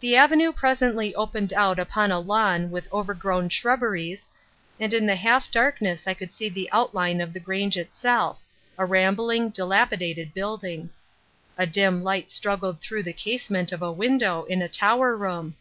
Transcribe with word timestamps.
The 0.00 0.16
avenue 0.16 0.50
presently 0.50 1.14
opened 1.14 1.52
out 1.52 1.78
upon 1.78 2.10
a 2.10 2.18
lawn 2.18 2.70
with 2.70 2.90
overgrown 2.90 3.50
shrubberies, 3.50 4.28
and 4.80 4.94
in 4.94 5.04
the 5.04 5.16
half 5.16 5.50
darkness 5.50 6.06
I 6.06 6.14
could 6.14 6.32
see 6.32 6.48
the 6.48 6.70
outline 6.72 7.20
of 7.20 7.34
the 7.34 7.38
Grange 7.40 7.76
itself, 7.76 8.42
a 8.78 8.86
rambling, 8.86 9.50
dilapidated 9.50 10.32
building. 10.32 10.88
A 11.58 11.66
dim 11.66 12.02
light 12.02 12.30
struggled 12.30 12.80
through 12.80 13.02
the 13.02 13.12
casement 13.12 13.72
of 13.72 13.82
a 13.82 13.92
window 13.92 14.44
in 14.44 14.62
a 14.62 14.70
tower 14.70 15.14
room. 15.14 15.56